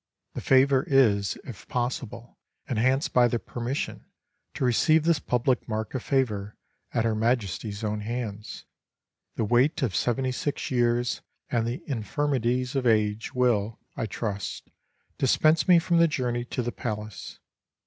[0.33, 4.05] The favor is, if possible, enhanced by the permission
[4.55, 6.57] to receive this public mark of favor
[6.91, 8.65] at Her Majesty's own hands.
[9.35, 14.71] The weight of seventy six years and the infirmities of age will, I trust,
[15.19, 17.37] dispense me from the journey to the palace.